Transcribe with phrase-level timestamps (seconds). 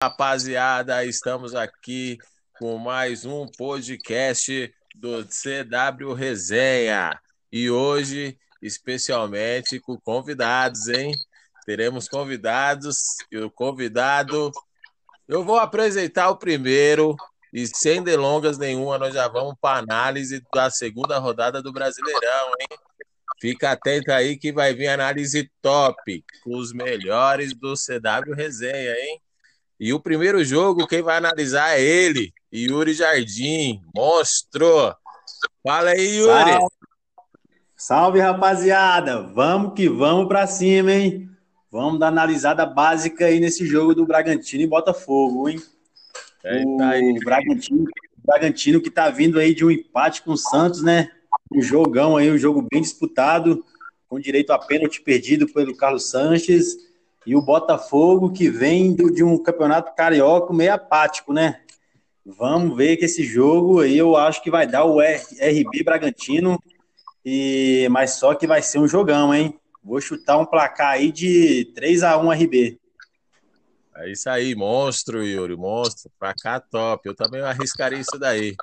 [0.00, 2.18] rapaziada, estamos aqui
[2.56, 7.20] com mais um podcast do CW Resenha.
[7.50, 11.12] E hoje, especialmente com convidados, hein?
[11.66, 14.52] Teremos convidados e o convidado.
[15.26, 17.16] Eu vou apresentar o primeiro,
[17.52, 22.78] e sem delongas nenhuma, nós já vamos para análise da segunda rodada do Brasileirão, hein?
[23.40, 29.20] Fica atento aí que vai vir análise top com os melhores do CW Resenha, hein?
[29.80, 34.92] E o primeiro jogo, quem vai analisar é ele, Yuri Jardim, monstro.
[35.62, 36.50] Fala aí, Yuri.
[36.50, 36.74] Salve,
[37.76, 39.22] Salve rapaziada.
[39.22, 41.30] Vamos que vamos para cima, hein?
[41.70, 45.62] Vamos dar analisada básica aí nesse jogo do Bragantino e Botafogo, hein?
[46.42, 47.12] É, tá aí.
[47.12, 51.08] O Bragantino, o Bragantino que tá vindo aí de um empate com o Santos, né?
[51.54, 53.64] Um jogão aí, um jogo bem disputado,
[54.08, 56.87] com direito a pênalti perdido pelo Carlos Sanches.
[57.26, 61.60] E o Botafogo que vem de um campeonato carioca meio apático, né?
[62.24, 66.58] Vamos ver que esse jogo aí eu acho que vai dar o RB Bragantino,
[67.24, 69.58] e mas só que vai ser um jogão, hein?
[69.82, 72.78] Vou chutar um placar aí de 3 a 1 RB.
[73.96, 76.10] É isso aí, monstro, Yuri, monstro.
[76.20, 77.08] Placar top.
[77.08, 78.54] Eu também arriscaria isso daí.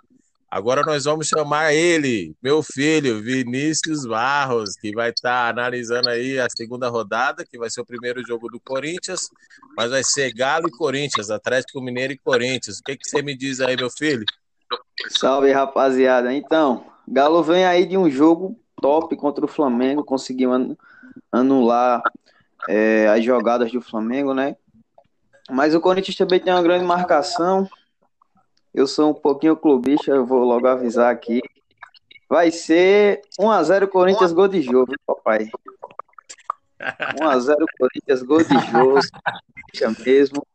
[0.55, 6.39] Agora nós vamos chamar ele, meu filho, Vinícius Barros, que vai estar tá analisando aí
[6.39, 9.29] a segunda rodada, que vai ser o primeiro jogo do Corinthians,
[9.75, 12.79] mas vai ser Galo e Corinthians, Atlético Mineiro e Corinthians.
[12.79, 14.23] O que, que você me diz aí, meu filho?
[15.09, 16.33] Salve, rapaziada.
[16.33, 20.51] Então, Galo vem aí de um jogo top contra o Flamengo, conseguiu
[21.33, 22.01] anular
[22.69, 24.55] é, as jogadas do Flamengo, né?
[25.51, 27.69] Mas o Corinthians também tem uma grande marcação,
[28.75, 31.41] eu sou um pouquinho clubista, eu vou logo avisar aqui.
[32.27, 35.49] Vai ser 1x0 Corinthians, gol de jogo, papai.
[36.81, 38.99] 1x0 Corinthians, gol de jogo.
[40.05, 40.45] mesmo.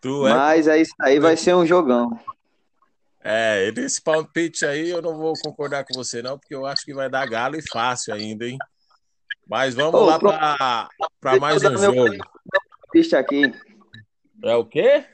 [0.00, 0.34] Tu é...
[0.34, 2.18] Mas é isso aí, vai ser um jogão.
[3.22, 6.94] É, esse palpite aí eu não vou concordar com você, não, porque eu acho que
[6.94, 8.56] vai dar galo e fácil ainda, hein?
[9.46, 12.10] Mas vamos Ô, lá para mais um jogo.
[12.94, 13.54] Meu aqui.
[14.42, 15.04] É o quê?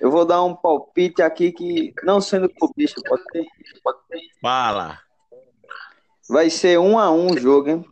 [0.00, 3.46] Eu vou dar um palpite aqui que, não sendo clubista, pode ter,
[3.82, 4.20] pode ter.
[4.40, 4.98] Fala.
[6.28, 7.84] Vai ser um a um o jogo, hein?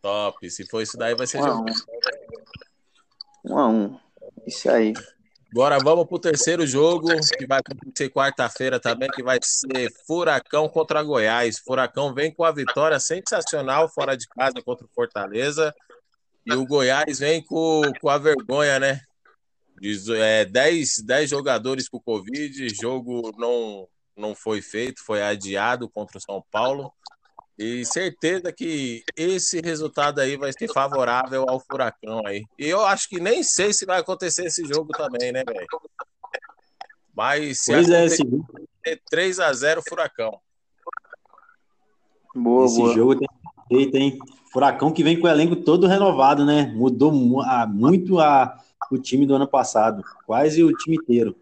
[0.00, 0.50] Top.
[0.50, 1.64] Se for isso daí, vai ser um jogo.
[3.44, 3.52] Um.
[3.52, 3.98] um a um.
[4.46, 4.94] Isso aí.
[5.52, 11.02] Agora vamos pro terceiro jogo, que vai acontecer quarta-feira também, que vai ser Furacão contra
[11.02, 11.58] Goiás.
[11.58, 15.74] Furacão vem com a vitória sensacional fora de casa contra o Fortaleza.
[16.46, 19.00] E o Goiás vem com, com a vergonha, né?
[19.82, 26.20] 10, é, 10 jogadores com Covid, jogo não, não foi feito, foi adiado contra o
[26.20, 26.92] São Paulo.
[27.58, 32.44] E certeza que esse resultado aí vai ser favorável ao Furacão aí.
[32.58, 35.66] E eu acho que nem sei se vai acontecer esse jogo também, né, velho?
[37.14, 38.22] Mas se pois é, esse...
[39.10, 40.40] 3 a 0 Furacão.
[42.34, 42.94] Boa, esse boa.
[42.94, 43.28] jogo tem
[43.70, 44.18] jeito, hein?
[44.52, 46.66] Furacão que vem com o elenco todo renovado, né?
[46.74, 48.58] Mudou muito a,
[48.90, 51.36] o time do ano passado, quase o time inteiro.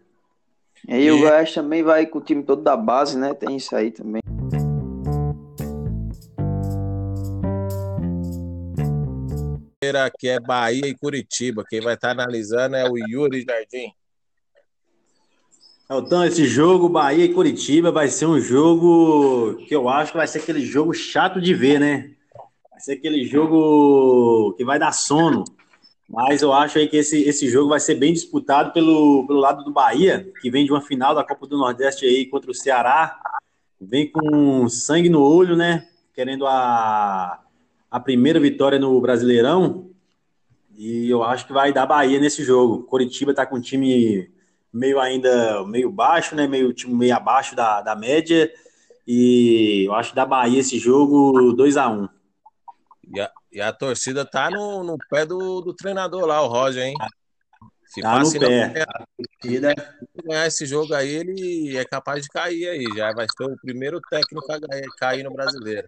[0.87, 1.11] E aí e...
[1.11, 3.33] o Goiás também vai com o time todo da base, né?
[3.33, 4.21] Tem isso aí também.
[10.17, 11.65] Que é Bahia e Curitiba.
[11.69, 13.91] Quem vai estar analisando é o Yuri Jardim.
[15.91, 20.27] Então, esse jogo Bahia e Curitiba vai ser um jogo que eu acho que vai
[20.27, 22.11] ser aquele jogo chato de ver, né?
[22.71, 25.43] Vai ser aquele jogo que vai dar sono.
[26.11, 29.63] Mas eu acho aí que esse, esse jogo vai ser bem disputado pelo, pelo lado
[29.63, 33.17] do Bahia, que vem de uma final da Copa do Nordeste aí contra o Ceará.
[33.79, 35.87] Vem com sangue no olho, né?
[36.13, 37.39] Querendo a,
[37.89, 39.89] a primeira vitória no Brasileirão.
[40.77, 42.83] E eu acho que vai dar Bahia nesse jogo.
[42.83, 44.29] Coritiba tá com um time
[44.73, 46.45] meio ainda meio baixo, né?
[46.45, 48.51] Meio time meio abaixo da, da média.
[49.07, 52.09] E eu acho que dá Bahia esse jogo 2 a 1 um.
[53.51, 56.95] E a torcida tá no, no pé do, do treinador lá, o Roger, hein?
[57.85, 58.85] Se tá no pé.
[59.43, 62.85] Ganhar, ganhar esse jogo aí, ele é capaz de cair aí.
[62.95, 64.59] Já vai ser o primeiro técnico a
[64.97, 65.85] cair no brasileiro.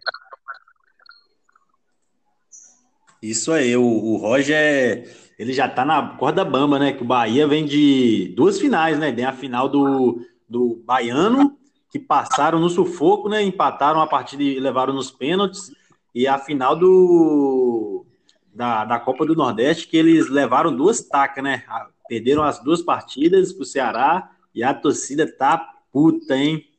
[3.21, 5.09] Isso aí, o, o Roger,
[5.39, 6.91] ele já tá na corda bamba, né?
[6.91, 9.13] Que o Bahia vem de duas finais, né?
[9.13, 10.19] Tem a final do,
[10.49, 11.57] do Baiano,
[11.89, 13.41] que passaram no sufoco, né?
[13.41, 15.71] Empataram a partida e levaram nos pênaltis
[16.13, 18.06] e a final do,
[18.54, 21.63] da, da Copa do Nordeste, que eles levaram duas tacas, né?
[22.07, 25.57] Perderam as duas partidas pro Ceará e a torcida tá
[25.92, 26.69] puta, hein?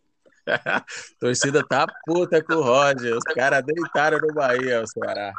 [1.19, 3.17] torcida tá puta com o Roger.
[3.17, 5.33] Os caras deitaram no Bahia, o Ceará.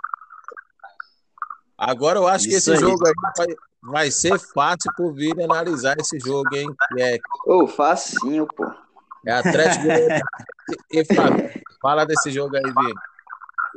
[1.78, 2.80] Agora eu acho Isso que esse aí.
[2.80, 3.48] jogo aí vai,
[3.84, 6.68] vai ser fácil pro Vini analisar esse jogo, hein?
[6.98, 7.18] É...
[7.46, 8.66] Ô, oh, facinho, pô.
[9.26, 9.86] É Atlético
[10.92, 11.50] e Flamengo.
[11.82, 12.94] Fala desse jogo aí, Vini.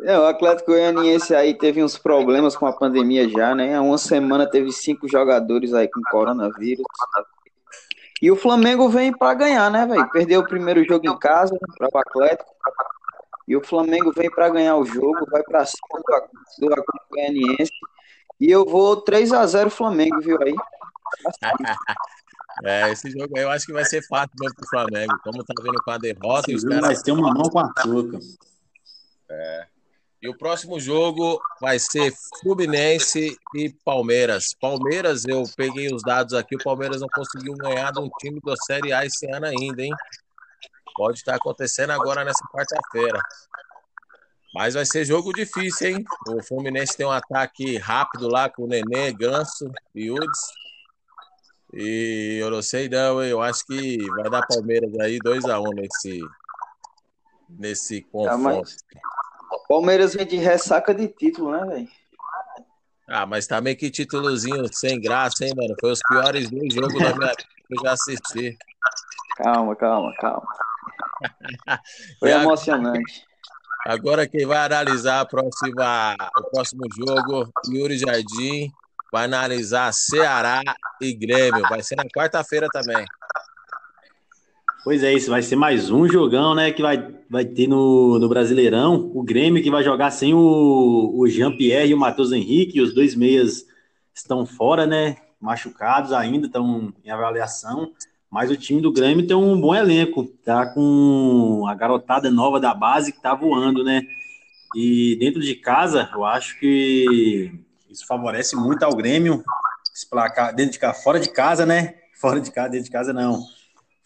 [0.02, 3.74] É, o Atlético Goianiense aí teve uns problemas com a pandemia já, né?
[3.74, 6.84] Há uma semana teve cinco jogadores aí com coronavírus.
[8.20, 10.08] E o Flamengo vem para ganhar, né, velho?
[10.10, 12.50] Perdeu o primeiro jogo em casa para o Atlético.
[13.46, 17.72] E o Flamengo vem para ganhar o jogo, vai para cima do, do Atlético Goianiense.
[18.40, 20.54] E eu vou 3 a 0 Flamengo, viu aí?
[22.64, 25.16] É, esse jogo aí eu acho que vai ser fácil mesmo pro Flamengo.
[25.22, 26.86] Como tá vendo com a derrota, esse os caras.
[26.86, 28.18] Vai ter uma mão com açúcar.
[29.30, 29.66] É.
[30.20, 34.52] E o próximo jogo vai ser Fluminense e Palmeiras.
[34.60, 38.56] Palmeiras, eu peguei os dados aqui, o Palmeiras não conseguiu ganhar de um time da
[38.56, 39.92] Série A esse ano ainda, hein?
[40.96, 43.22] Pode estar acontecendo agora nessa quarta-feira.
[44.52, 46.04] Mas vai ser jogo difícil, hein?
[46.26, 50.40] O Fluminense tem um ataque rápido lá com o Nenê, Ganso e Udes.
[51.74, 56.20] E eu não sei não, eu acho que vai dar Palmeiras aí 2x1 um nesse,
[57.48, 58.34] nesse confronto.
[58.34, 58.76] Ah, mas...
[59.68, 61.88] Palmeiras vem de ressaca de título, né, velho?
[63.06, 65.74] Ah, mas também que títulozinho sem graça, hein, mano?
[65.80, 68.58] Foi os piores dois jogos da minha vida que eu já assisti.
[69.36, 70.46] Calma, calma, calma.
[72.18, 73.24] Foi emocionante.
[73.86, 78.70] Agora quem vai analisar a próxima, o próximo jogo, Yuri Jardim,
[79.12, 80.60] vai analisar Ceará
[81.00, 81.66] e Grêmio.
[81.68, 83.06] Vai ser na quarta-feira também.
[84.84, 86.70] Pois é, isso vai ser mais um jogão, né?
[86.70, 89.10] Que vai, vai ter no, no Brasileirão.
[89.12, 92.80] O Grêmio que vai jogar sem o, o Jean-Pierre e o Matheus Henrique.
[92.80, 93.66] Os dois meias
[94.14, 95.16] estão fora, né?
[95.40, 97.92] Machucados ainda, estão em avaliação.
[98.30, 100.24] Mas o time do Grêmio tem um bom elenco.
[100.44, 104.02] Tá com a garotada nova da base que tá voando, né?
[104.76, 107.52] E dentro de casa, eu acho que
[107.90, 109.42] isso favorece muito ao Grêmio.
[109.92, 111.94] Esse placar, dentro de casa, fora de casa, né?
[112.14, 113.57] Fora de casa, dentro de casa não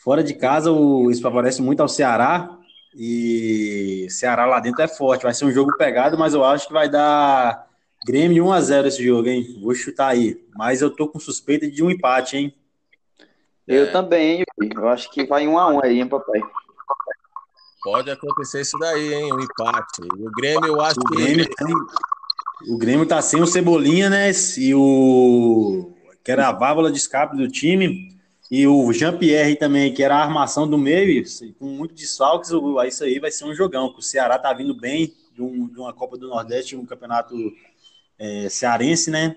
[0.02, 2.58] Fora de casa, o, isso favorece muito ao Ceará.
[2.94, 5.22] E Ceará lá dentro é forte.
[5.22, 7.68] Vai ser um jogo pegado, mas eu acho que vai dar
[8.04, 9.60] Grêmio 1x0 esse jogo, hein?
[9.62, 10.44] Vou chutar aí.
[10.56, 12.54] Mas eu tô com suspeita de um empate, hein?
[13.66, 13.90] Eu é.
[13.92, 14.44] também, hein?
[14.74, 16.42] Eu acho que vai 1x1 aí, hein, papai?
[17.84, 19.32] Pode acontecer isso daí, hein?
[19.32, 20.02] Um empate.
[20.18, 21.14] O Grêmio, eu acho o que.
[21.14, 21.74] Grêmio tem...
[22.68, 24.30] O Grêmio tá sem o Cebolinha, né?
[24.58, 25.92] E o.
[26.24, 28.11] Que era a válvula de escape do time.
[28.52, 31.24] E o Jean-Pierre também, que era a armação do meio,
[31.58, 32.50] com muito desfalques,
[32.86, 33.94] isso aí vai ser um jogão.
[33.96, 37.34] O Ceará tá vindo bem de, um, de uma Copa do Nordeste, um campeonato
[38.18, 39.36] é, cearense, né?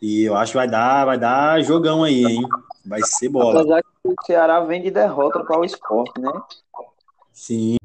[0.00, 2.40] E eu acho que vai dar, vai dar jogão aí, hein?
[2.86, 3.60] Vai ser bola.
[3.60, 6.32] Apesar que o Ceará vem de derrota para o esporte, né?
[7.34, 7.76] Sim.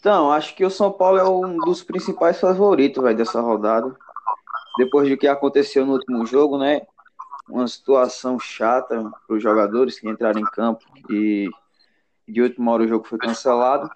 [0.00, 3.94] Então, acho que o São Paulo é um dos principais favoritos véio, dessa rodada.
[4.78, 6.80] Depois do que aconteceu no último jogo, né?
[7.46, 11.50] Uma situação chata para os jogadores que entraram em campo e
[12.26, 13.90] de última hora o jogo foi cancelado.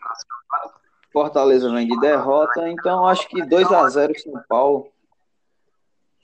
[1.10, 4.92] Fortaleza vem de derrota, então acho que 2 a 0 São Paulo.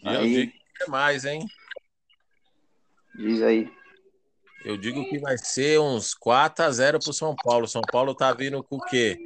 [0.02, 0.28] Eu aí...
[0.28, 1.46] digo que é mais, hein?
[3.14, 3.72] Diz aí.
[4.64, 7.66] Eu digo que vai ser uns 4 a 0 pro São Paulo.
[7.66, 9.18] São Paulo tá vindo com o quê?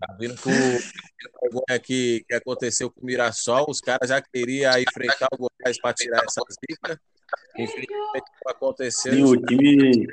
[0.00, 3.66] Tá vindo com o que, que aconteceu com o Mirassol.
[3.68, 7.00] Os caras já queriam enfrentar o Goiás para tirar essa zica.
[7.56, 9.12] Infelizmente não aconteceu.
[9.12, 10.06] Sim, o time,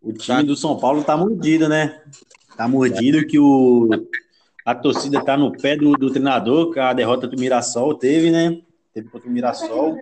[0.00, 2.02] o time do São Paulo tá mordido, né?
[2.56, 3.88] Tá mordido que o,
[4.64, 8.62] a torcida tá no pé do, do treinador, que a derrota do Mirassol teve, né?
[8.94, 9.98] Teve contra o Mirassol.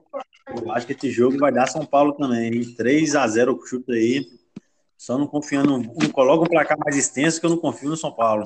[0.47, 2.75] Eu acho que esse jogo vai dar São Paulo também, hein?
[2.75, 4.27] 3 a 0 o chute aí.
[4.97, 8.13] Só não confiando, não coloca um placar mais extenso que eu não confio no São
[8.13, 8.45] Paulo.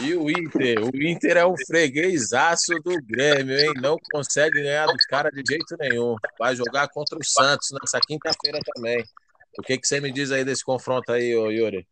[0.00, 0.84] E o Inter?
[0.84, 3.72] O Inter é um freguesaço do Grêmio, hein?
[3.80, 6.16] Não consegue ganhar dos caras de jeito nenhum.
[6.38, 9.04] Vai jogar contra o Santos nessa quinta-feira também.
[9.58, 11.86] O que, que você me diz aí desse confronto aí, Yuri?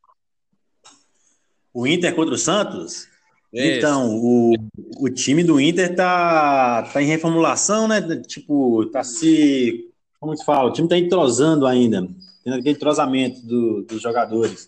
[1.72, 3.08] O Inter contra o Santos?
[3.52, 4.54] Então, o,
[5.00, 8.00] o time do Inter tá, tá em reformulação, né?
[8.26, 9.90] Tipo, tá se.
[10.20, 10.68] Como se fala?
[10.68, 12.06] O time tá entrosando ainda,
[12.44, 14.66] tendo aquele entrosamento do, dos jogadores.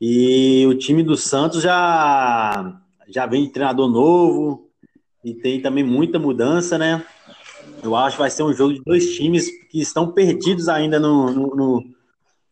[0.00, 4.70] E o time do Santos já, já vem de treinador novo
[5.22, 7.04] e tem também muita mudança, né?
[7.82, 11.30] Eu acho que vai ser um jogo de dois times que estão perdidos ainda no,
[11.30, 11.84] no, no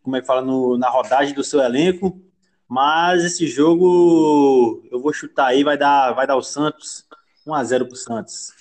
[0.02, 2.20] como é que fala, no, na rodagem do seu elenco
[2.68, 7.06] mas esse jogo eu vou chutar aí, vai dar, vai dar o Santos
[7.46, 8.52] 1 a 0 pro Santos.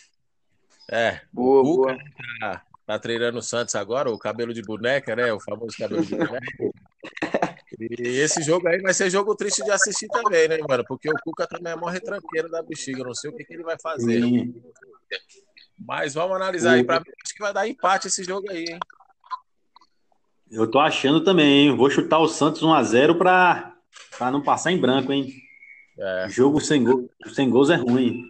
[0.90, 1.98] É, boa, o Cuca
[2.40, 5.34] tá, tá, treinando o Santos agora, o cabelo de boneca, né?
[5.34, 6.72] O famoso cabelo de boneca.
[7.80, 10.84] E esse jogo aí vai ser jogo triste de assistir também, né, mano?
[10.88, 13.04] Porque o Cuca também é mó retranqueiro da bexiga.
[13.04, 14.22] Não sei o que, que ele vai fazer.
[14.22, 14.56] Sim.
[15.78, 17.12] Mas vamos analisar aí pra mim.
[17.24, 18.80] Acho que vai dar empate esse jogo aí, hein?
[20.50, 21.76] Eu tô achando também, hein?
[21.76, 23.77] Vou chutar o Santos 1x0 pra,
[24.18, 25.34] pra não passar em branco, hein?
[25.98, 26.28] É.
[26.30, 28.24] Jogo sem, gol, sem gols é ruim.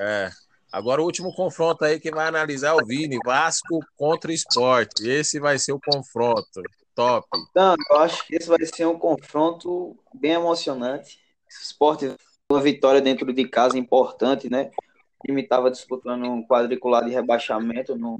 [0.00, 0.30] É.
[0.72, 5.06] Agora o último confronto aí que vai analisar é o Vini, Vasco contra Esporte.
[5.06, 6.62] Esse vai ser o confronto.
[6.94, 7.26] Top.
[7.50, 11.18] Então, eu acho que esse vai ser um confronto bem emocionante.
[11.48, 12.14] Esporte,
[12.50, 14.70] uma vitória dentro de casa importante, né?
[15.18, 18.18] O time estava disputando um quadricular de rebaixamento no,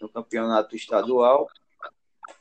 [0.00, 1.48] no campeonato estadual.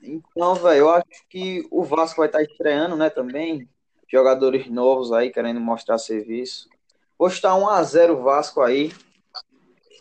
[0.02, 3.68] Então, velho, eu acho que o Vasco vai estar estreando, né, também.
[4.12, 6.70] Jogadores novos aí querendo mostrar serviço.
[7.18, 8.94] Vou estar 1x0 Vasco aí.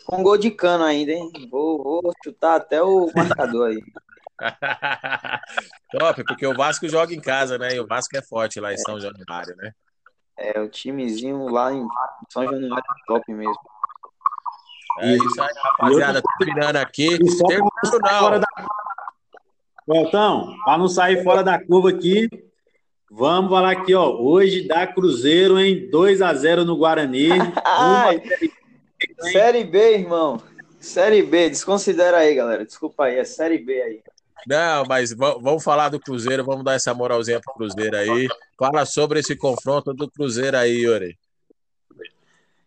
[0.05, 1.31] Com gol de cano ainda, hein?
[1.49, 3.83] Vou, vou chutar até o marcador aí.
[5.91, 7.75] Top, porque o Vasco joga em casa, né?
[7.75, 9.71] E o Vasco é forte lá em São Januário, né?
[10.37, 11.87] É, o timezinho lá em
[12.29, 13.55] São Januário é top mesmo.
[14.99, 16.21] É isso aí, rapaziada.
[16.37, 17.17] Terminando aqui.
[17.47, 18.39] Terminando não.
[18.39, 18.47] Da...
[19.87, 22.27] Beltão, para não sair fora da curva aqui,
[23.11, 24.09] vamos falar aqui, ó.
[24.19, 25.89] Hoje dá Cruzeiro, hein?
[25.89, 27.29] 2 a 0 no Guarani.
[27.65, 28.21] Ai,
[29.31, 30.41] série B, irmão.
[30.79, 32.65] Série B, desconsidera aí, galera.
[32.65, 34.01] Desculpa aí, é Série B aí.
[34.47, 38.27] Não, mas vamos falar do Cruzeiro, vamos dar essa moralzinha pro Cruzeiro aí.
[38.57, 41.17] Fala sobre esse confronto do Cruzeiro aí, Yuri.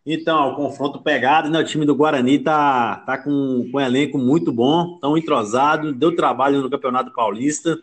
[0.04, 1.60] Então, o confronto pegado, né?
[1.60, 6.16] O time do Guarani tá, tá com, com um elenco muito bom, tão entrosado, deu
[6.16, 7.78] trabalho no Campeonato Paulista.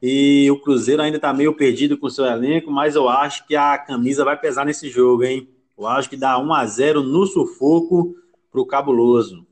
[0.00, 3.56] E o Cruzeiro ainda tá meio perdido com o seu elenco, mas eu acho que
[3.56, 5.48] a camisa vai pesar nesse jogo, hein?
[5.76, 8.14] Eu acho que dá 1 a 0 no sufoco
[8.50, 9.46] pro Cabuloso.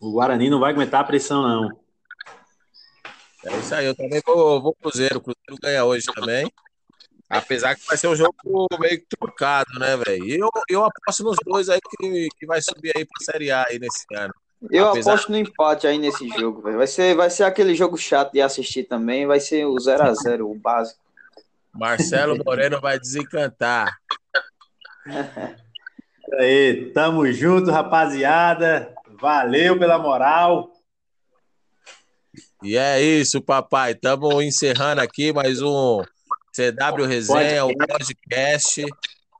[0.00, 1.70] O Guarani não vai aguentar a pressão, não.
[3.44, 5.18] É isso aí, eu também vou, vou Cruzeiro.
[5.18, 6.50] O Cruzeiro ganha hoje também.
[7.28, 8.34] Apesar que vai ser um jogo
[8.78, 10.44] meio trucado, né, velho?
[10.44, 13.78] Eu, eu aposto nos dois aí que, que vai subir aí pra Série A aí
[13.78, 14.32] nesse ano.
[14.70, 15.12] Eu Apesar...
[15.12, 16.78] aposto no empate aí nesse jogo, velho.
[16.78, 19.26] Vai ser, vai ser aquele jogo chato de assistir também.
[19.26, 21.00] Vai ser o 0x0, o básico.
[21.72, 23.96] Marcelo Moreno vai desencantar.
[26.38, 28.94] aí, tamo junto, rapaziada.
[29.20, 30.70] Valeu pela moral.
[32.62, 33.92] E é isso, papai.
[33.92, 36.02] Estamos encerrando aqui mais um
[36.54, 38.84] CW Resenha, o podcast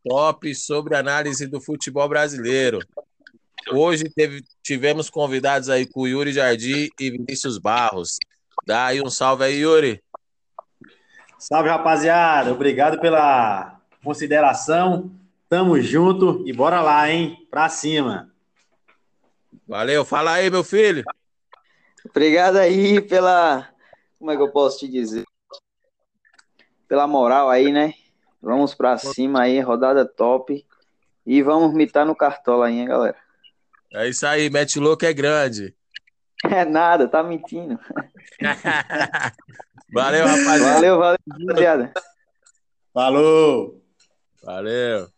[0.07, 2.81] top sobre análise do futebol brasileiro.
[3.73, 8.19] Hoje teve, tivemos convidados aí com Yuri Jardim e Vinícius Barros.
[8.67, 10.03] Dá aí um salve aí, Yuri.
[11.39, 12.53] Salve, rapaziada.
[12.53, 15.11] Obrigado pela consideração.
[15.49, 17.47] Tamo junto e bora lá, hein?
[17.51, 18.31] Pra cima.
[19.67, 20.05] Valeu.
[20.05, 21.05] Fala aí, meu filho.
[22.09, 23.69] Obrigado aí pela.
[24.19, 25.25] Como é que eu posso te dizer?
[26.87, 27.95] Pela moral aí, né?
[28.43, 30.65] Vamos pra cima aí, rodada top.
[31.27, 33.24] E vamos mitar no cartola aí, hein, galera?
[33.95, 35.73] É isso aí, mete louco é grande.
[36.51, 37.79] É nada, tá mentindo.
[39.95, 40.75] valeu, rapaziada.
[40.75, 41.93] Valeu, valeu, rapaziada.
[42.93, 43.81] Falou.
[44.43, 45.14] Valeu.